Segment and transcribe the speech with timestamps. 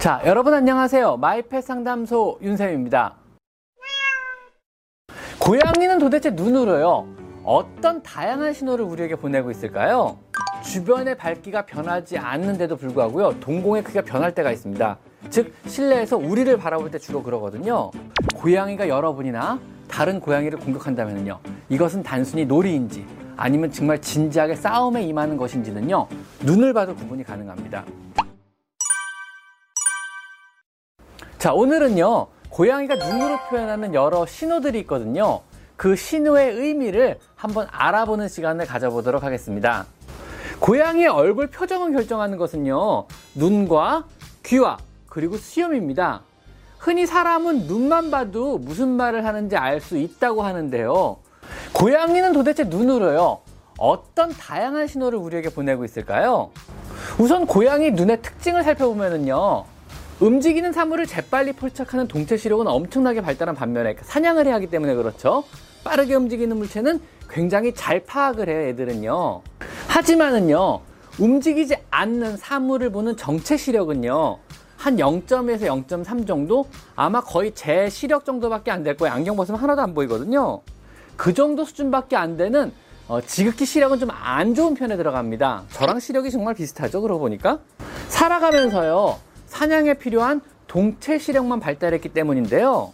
[0.00, 1.18] 자, 여러분 안녕하세요.
[1.18, 3.16] 마이펫 상담소 윤쌤입니다.
[5.38, 7.06] 고양이는 도대체 눈으로요,
[7.44, 10.16] 어떤 다양한 신호를 우리에게 보내고 있을까요?
[10.64, 14.96] 주변의 밝기가 변하지 않는데도 불구하고요, 동공의 크기가 변할 때가 있습니다.
[15.28, 17.90] 즉, 실내에서 우리를 바라볼 때 주로 그러거든요.
[18.36, 23.04] 고양이가 여러분이나 다른 고양이를 공격한다면요, 이것은 단순히 놀이인지,
[23.36, 26.06] 아니면 정말 진지하게 싸움에 임하는 것인지는요,
[26.46, 27.84] 눈을 봐도 구분이 가능합니다.
[31.40, 35.40] 자, 오늘은요, 고양이가 눈으로 표현하는 여러 신호들이 있거든요.
[35.74, 39.86] 그 신호의 의미를 한번 알아보는 시간을 가져보도록 하겠습니다.
[40.58, 44.04] 고양이의 얼굴 표정을 결정하는 것은요, 눈과
[44.42, 44.76] 귀와
[45.08, 46.20] 그리고 수염입니다.
[46.78, 51.16] 흔히 사람은 눈만 봐도 무슨 말을 하는지 알 수 있다고 하는데요.
[51.72, 53.38] 고양이는 도대체 눈으로요,
[53.78, 56.50] 어떤 다양한 신호를 우리에게 보내고 있을까요?
[57.18, 59.79] 우선 고양이 눈의 특징을 살펴보면요.
[60.20, 65.44] 움직이는 사물을 재빨리 포착하는 동체 시력은 엄청나게 발달한 반면에 사냥을 해야 하기 때문에 그렇죠.
[65.82, 67.00] 빠르게 움직이는 물체는
[67.30, 69.40] 굉장히 잘 파악을 해요, 애들은요.
[69.88, 70.80] 하지만은요,
[71.18, 74.38] 움직이지 않는 사물을 보는 정체 시력은요,
[74.76, 76.66] 한 0점에서 0.3 정도?
[76.96, 79.14] 아마 거의 제 시력 정도밖에 안 될 거예요.
[79.14, 80.60] 안경 벗으면 하나도 안 보이거든요.
[81.16, 82.72] 그 정도 수준밖에 안 되는
[83.08, 85.64] 어, 지극히 시력은 좀 안 좋은 편에 들어갑니다.
[85.70, 87.58] 저랑 시력이 정말 비슷하죠, 그러고 보니까.
[88.08, 89.18] 살아가면서요,
[89.50, 92.92] 사냥에 필요한 동체 시력만 발달했기 때문인데요.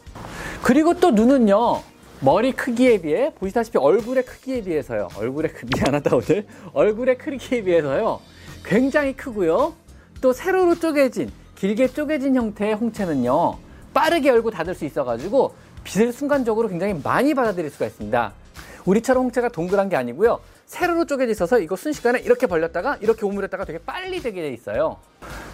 [0.62, 1.82] 그리고 또 눈은요,
[2.20, 8.20] 머리 크기에 비해, 보시다시피 얼굴의 크기에 비해서요, 얼굴의 크기, 미안하다 오늘, 얼굴의 크기에 비해서요,
[8.64, 9.74] 굉장히 크고요,
[10.22, 13.58] 또 세로로 쪼개진, 길게 쪼개진 형태의 홍채는요,
[13.92, 18.32] 빠르게 열고 닫을 수 있어가지고, 빛을 순간적으로 굉장히 많이 받아들일 수가 있습니다.
[18.86, 23.78] 우리처럼 홍채가 동그란 게 아니고요, 세로로 쪼개져 있어서 이거 순식간에 이렇게 벌렸다가 이렇게 오므렸다가 되게
[23.78, 24.96] 빨리 되게 돼 있어요.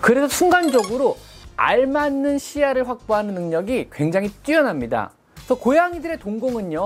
[0.02, 1.16] 그래서 순간적으로
[1.56, 5.12] 알맞는 시야를 확보하는 능력이 굉장히 뛰어납니다.
[5.36, 6.84] 그래서 고양이들의 동공은요,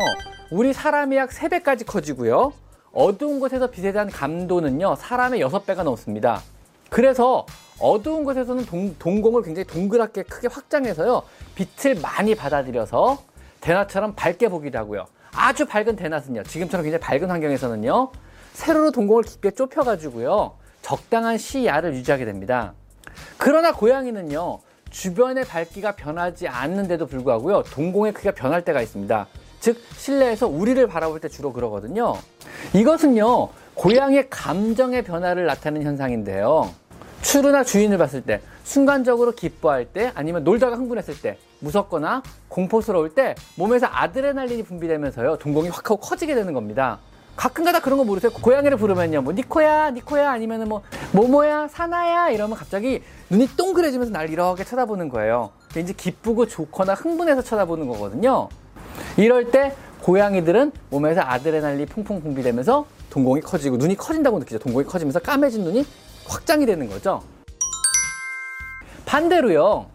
[0.51, 2.53] 우리 사람의 약 3배까지 커지고요,
[2.93, 6.43] 어두운 곳에서 빛에 대한 감도는요, 사람의 6배가 넘습니다.
[6.91, 7.47] 그래서
[7.81, 11.23] 어두운 곳에서는 동, 동공을 굉장히 동그랗게 크게 확장해서요,
[11.55, 13.23] 빛을 많이 받아들여서
[13.63, 15.07] 대낮처럼 밝게 보기도 하고요.
[15.35, 18.11] 아주 밝은 대낮은요, 지금처럼 굉장히 밝은 환경에서는요,
[18.53, 22.75] 세로로 동공을 깊게 좁혀가지고요, 적당한 시야를 유지하게 됩니다.
[23.39, 24.61] 그러나 고양이는요,
[24.91, 29.27] 주변의 밝기가 변하지 않는데도 불구하고요, 동공의 크기가 변할 때가 있습니다.
[29.61, 32.17] 즉, 실내에서 우리를 바라볼 때 주로 그러거든요.
[32.75, 36.71] 이것은요, 고양이의 감정의 변화를 나타내는 현상인데요.
[37.23, 43.87] 추루나 주인을 봤을 때, 순간적으로 기뻐할 때, 아니면 놀다가 흥분했을 때, 무섭거나 공포스러울 때 몸에서
[43.91, 46.99] 아드레날린이 분비되면서요 동공이 확 하고 커지게 되는 겁니다.
[47.37, 48.33] 가끔가다 그런 거 모르세요?
[48.33, 50.83] 고양이를 부르면요, 뭐 니코야, 니코야, 아니면은 뭐
[51.13, 55.51] 모모야, 사나야 이러면 갑자기 눈이 동그래지면서 날 이렇게 쳐다보는 거예요.
[55.77, 58.49] 이제 기쁘고 좋거나 흥분해서 쳐다보는 거거든요.
[59.19, 64.59] 이럴 때 고양이들은 몸에서 아드레날린이 풍풍 분비되면서 동공이 커지고 눈이 커진다고 느끼죠.
[64.59, 65.87] 동공이 커지면서 까매진 눈이
[66.27, 67.23] 확장이 되는 거죠.
[69.05, 69.87] 반대로요.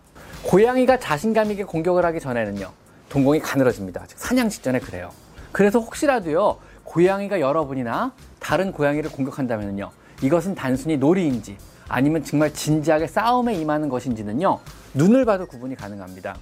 [0.44, 2.72] 고양이가 자신감 있게 공격을 하기 전에는요.
[3.10, 4.06] 동공이 가늘어집니다.
[4.08, 5.12] 즉 사냥 직전에 그래요.
[5.52, 6.58] 그래서 혹시라도요.
[6.92, 9.92] 고양이가 여러분이나 다른 고양이를 공격한다면요.
[10.22, 11.56] 이것은 단순히 놀이인지
[11.88, 14.60] 아니면 정말 진지하게 싸움에 임하는 것인지는요.
[14.96, 16.36] 눈을 봐도 구분이 가능합니다.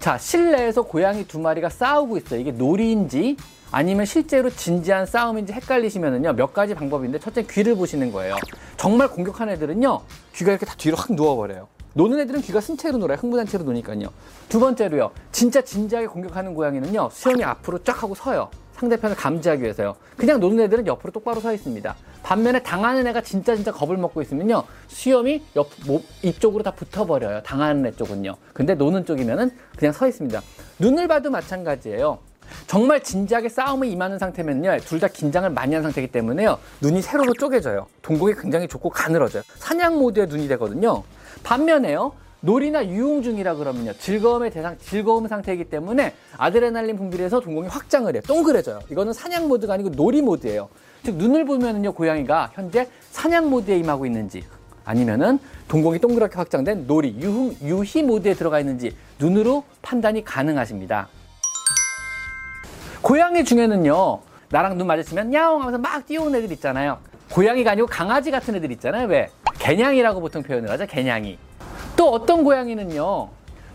[0.00, 2.40] 자, 실내에서 고양이 두 마리가 싸우고 있어요.
[2.40, 3.36] 이게 놀이인지
[3.70, 6.32] 아니면 실제로 진지한 싸움인지 헷갈리시면은요.
[6.32, 8.34] 몇 가지 방법인데 첫째 귀를 보시는 거예요.
[8.76, 10.00] 정말 공격한 애들은요.
[10.34, 11.68] 귀가 이렇게 다 뒤로 확 누워버려요.
[11.94, 13.18] 노는 애들은 귀가 쓴 채로 놀아요.
[13.18, 14.08] 흥분한 채로 노니까요.
[14.48, 15.12] 두 번째로요.
[15.30, 17.10] 진짜 진지하게 공격하는 고양이는요.
[17.12, 18.50] 수염이 앞으로 쫙 하고 서요.
[18.82, 19.94] 상대편을 감지하기 위해서요.
[20.16, 21.94] 그냥 노는 애들은 옆으로 똑바로 서 있습니다.
[22.22, 24.64] 반면에 당하는 애가 진짜 진짜 겁을 먹고 있으면요.
[24.88, 27.42] 수염이 옆, 목, 이쪽으로 다 붙어버려요.
[27.44, 28.34] 당하는 애 쪽은요.
[28.52, 30.40] 근데 노는 쪽이면은 그냥 서 있습니다.
[30.80, 32.18] 눈을 봐도 마찬가지예요.
[32.66, 34.78] 정말 진지하게 싸움에 임하는 상태면요.
[34.80, 36.58] 둘 다 긴장을 많이 한 상태이기 때문에요.
[36.80, 37.86] 눈이 세로로 쪼개져요.
[38.02, 39.42] 동공이 굉장히 좁고 가늘어져요.
[39.56, 41.02] 사냥 모드의 눈이 되거든요.
[41.44, 42.12] 반면에요.
[42.42, 43.92] 놀이나 유흥 중이라 그러면요.
[43.94, 48.20] 즐거움의 대상, 즐거움 상태이기 때문에 아드레날린 분비를 해서 동공이 확장을 해요.
[48.26, 48.80] 동그래져요.
[48.90, 50.68] 이거는 사냥 모드가 아니고 놀이 모드예요.
[51.04, 54.44] 즉, 눈을 보면은요, 고양이가 현재 사냥 모드에 임하고 있는지,
[54.84, 61.08] 아니면은 동공이 동그랗게 확장된 놀이, 유흥, 유희 모드에 들어가 있는지 눈으로 판단이 가능하십니다.
[63.02, 66.98] 고양이 중에는요, 나랑 눈 마주치면 야옹 하면서 막 뛰어오는 애들 있잖아요.
[67.30, 69.06] 고양이가 아니고 강아지 같은 애들 있잖아요.
[69.06, 69.30] 왜?
[69.58, 70.86] 개냥이라고 보통 표현을 하죠.
[70.86, 71.38] 개냥이.
[71.96, 73.28] 또 어떤 고양이는요.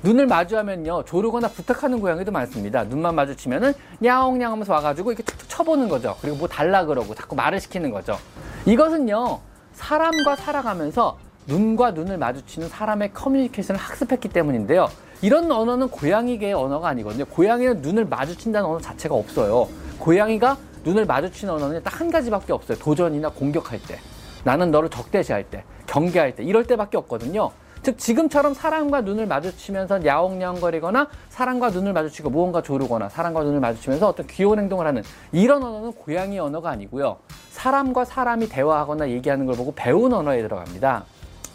[0.03, 1.03] 눈을 마주하면요.
[1.05, 2.83] 조르거나 부탁하는 고양이도 많습니다.
[2.83, 3.73] 눈만 마주치면은
[4.03, 6.15] 야옹냥 하면서 와가지고 이렇게 툭툭 쳐보는 거죠.
[6.21, 8.17] 그리고 뭐 달라 그러고 자꾸 말을 시키는 거죠.
[8.65, 9.39] 이것은요.
[9.73, 11.17] 사람과 살아가면서
[11.47, 14.89] 눈과 눈을 마주치는 사람의 커뮤니케이션을 학습했기 때문인데요.
[15.21, 17.25] 이런 언어는 고양이계의 언어가 아니거든요.
[17.25, 19.67] 고양이는 눈을 마주친다는 언어 자체가 없어요.
[19.99, 22.77] 고양이가 눈을 마주치는 언어는 딱 한 가지밖에 없어요.
[22.77, 23.97] 도전이나 공격할 때.
[24.43, 27.51] 나는 너를 적대시할 때, 경계할 때, 이럴 때밖에 없거든요.
[27.87, 34.27] 즉 지금처럼 사람과 눈을 마주치면서 야옹야옹거리거나 사람과 눈을 마주치고 무언가 조르거나 사람과 눈을 마주치면서 어떤
[34.27, 37.19] 귀여운 행동을 하는 이런 언어는 고양이 언어가 아니고요.
[37.51, 41.05] 사람과 사람이 대화하거나 얘기하는 걸 보고 배운 언어에 들어갑니다.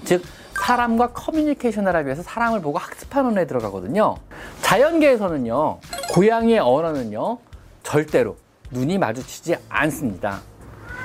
[0.05, 0.23] 즉
[0.59, 4.17] 사람과 커뮤니케이션을 하기 위해서 사람을 보고 학습한 언어에 들어가거든요.
[4.63, 5.81] 자연계에서는요.
[6.15, 7.37] 고양이의 언어는요.
[7.83, 8.39] 절대로
[8.71, 10.41] 눈이 마주치지 않습니다.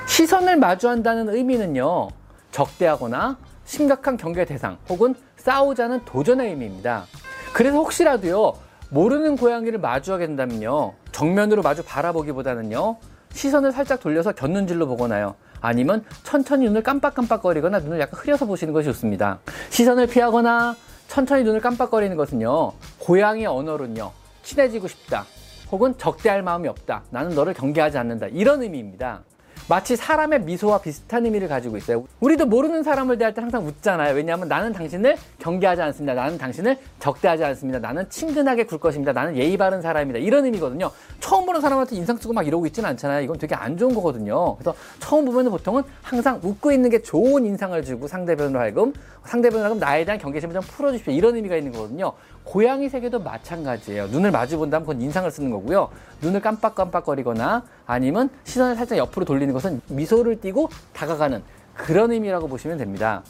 [0.06, 2.08] 시선을 마주한다는 의미는요.
[2.50, 3.36] 적대하거나
[3.68, 7.04] 심각한 경계 대상 혹은 싸우자는 도전의 의미입니다.
[7.52, 8.54] 그래서 혹시라도요,
[8.88, 12.96] 모르는 고양이를 마주하게 된다면요, 정면으로 마주 바라보기보다는요,
[13.30, 19.38] 시선을 살짝 돌려서 곁눈질로 보거나요, 아니면 천천히 눈을 깜빡깜빡거리거나 눈을 약간 흐려서 보시는 것이 좋습니다.
[19.68, 20.74] 시선을 피하거나
[21.06, 24.12] 천천히 눈을 깜빡거리는 것은요, 고양이 언어로는요,
[24.44, 25.26] 친해지고 싶다.
[25.70, 27.02] 혹은 적대할 마음이 없다.
[27.10, 28.28] 나는 너를 경계하지 않는다.
[28.28, 29.24] 이런 의미입니다.
[29.68, 32.06] 마치 사람의 미소와 비슷한 의미를 가지고 있어요.
[32.20, 34.14] 우리도 모르는 사람을 대할 때 항상 웃잖아요.
[34.14, 36.14] 왜냐하면 나는 당신을 경계하지 않습니다.
[36.14, 37.78] 나는 당신을 적대하지 않습니다.
[37.78, 39.12] 나는 친근하게 굴 것입니다.
[39.12, 40.20] 나는 예의 바른 사람입니다.
[40.20, 40.90] 이런 의미거든요.
[41.20, 43.22] 처음 보는 사람한테 인상 쓰고 막 이러고 있지는 않잖아요.
[43.22, 44.56] 이건 되게 안 좋은 거거든요.
[44.56, 48.94] 그래서 처음 보면 보통은 항상 웃고 있는 게 좋은 인상을 주고 상대편으로 하여금
[49.24, 51.12] 상대편으로 하여금 나에 대한 경계심을 좀 풀어주십시오.
[51.12, 52.14] 이런 의미가 있는 거거든요.
[52.48, 54.06] 고양이 세계도 마찬가지예요.
[54.06, 55.90] 눈을 마주 본다면 그건 인상을 쓰는 거고요.
[56.22, 61.42] 눈을 깜빡깜빡거리거나 아니면 시선을 살짝 옆으로 돌리는 것은 미소를 띠고 다가가는
[61.74, 63.22] 그런 의미라고 보시면 됩니다.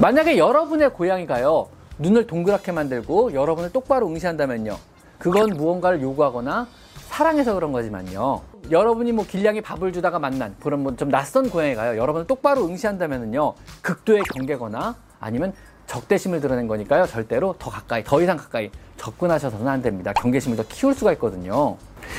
[0.00, 1.68] 만약에 여러분의 고양이가요,
[1.98, 4.76] 눈을 동그랗게 만들고 여러분을 똑바로 응시한다면요.
[5.18, 6.68] 그건 무언가를 요구하거나
[7.08, 8.42] 사랑해서 그런 거지만요.
[8.70, 12.00] 여러분이 뭐 길냥이 밥을 주다가 만난 그런 뭐 좀 낯선 고양이가요.
[12.00, 13.54] 여러분을 똑바로 응시한다면요.
[13.82, 15.52] 극도의 경계거나 아니면
[15.90, 17.06] 적대심을 드러낸 거니까요.
[17.06, 20.12] 절대로 더 가까이, 더 이상 가까이 접근하셔서는 안 됩니다.
[20.12, 21.76] 경계심을 더 키울 수가 있거든요.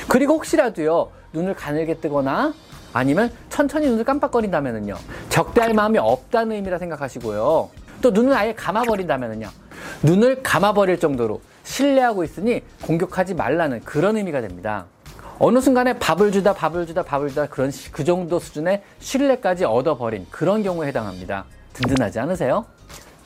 [0.08, 2.52] 그리고 혹시라도요, 눈을 가늘게 뜨거나
[2.92, 4.94] 아니면 천천히 눈을 깜빡거린다면요.
[5.30, 7.70] 적대할 마음이 없다는 의미라 생각하시고요.
[8.02, 9.48] 또 눈을 아예 감아버린다면요.
[10.02, 14.84] 눈을 감아버릴 정도로 신뢰하고 있으니 공격하지 말라는 그런 의미가 됩니다.
[15.38, 20.62] 어느 순간에 밥을 주다 밥을 주다 밥을 주다 그런 그 정도 수준의 신뢰까지 얻어버린 그런
[20.62, 21.46] 경우에 해당합니다.
[21.72, 22.66] 든든하지 않으세요?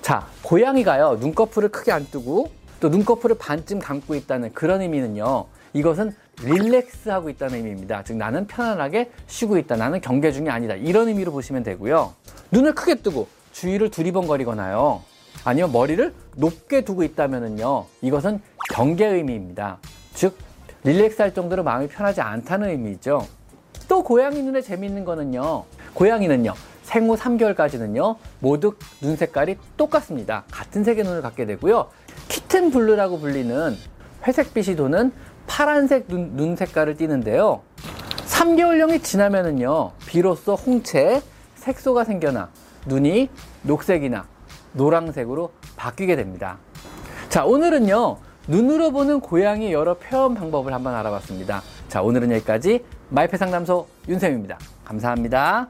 [0.07, 6.15] 자, 고양이가요, 눈꺼풀을 크게 안 뜨고 또 눈꺼풀을 반쯤 감고 있다는 그런 의미는요, 이것은
[6.45, 8.05] 릴렉스 하고 있다는 의미입니다.
[8.05, 9.75] 즉, 나는 편안하게 쉬고 있다.
[9.75, 10.75] 나는 경계 중이 아니다.
[10.75, 12.15] 이런 의미로 보시면 되고요.
[12.53, 15.03] 눈을 크게 뜨고 주위를 두리번거리거나요.
[15.43, 17.87] 아니면 머리를 높게 두고 있다면요.
[18.03, 18.41] 이것은
[18.73, 19.79] 경계 의미입니다.
[20.15, 20.39] 즉,
[20.85, 23.27] relax 할 정도로 마음이 편하지 않다는 의미죠.
[23.89, 25.65] 또 고양이 눈에 재미있는 거는요.
[25.95, 26.55] 고양이는요.
[26.87, 30.45] 생후 3개월까지는요, 모두 눈 색깔이 똑같습니다.
[30.53, 31.89] 같은 색의 눈을 갖게 되고요.
[32.29, 33.77] kitten blue라고 불리는
[34.27, 35.13] 회색빛이 도는
[35.49, 37.63] 파란색 눈, 눈 색깔을 띠는데요.
[38.29, 41.23] 3개월령이 지나면은요, 비로소 홍채,
[41.57, 42.51] 색소가 생겨나
[42.87, 43.31] 눈이
[43.63, 44.27] 녹색이나
[44.73, 46.59] 노란색으로 바뀌게 됩니다.
[47.29, 51.63] 자, 오늘은요, 눈으로 보는 고양이 여러 표현 방법을 한번 알아봤습니다.
[51.89, 54.59] 자, 오늘은 여기까지 마이페 상담소 윤쌤입니다.
[54.85, 55.69] 감사합니다.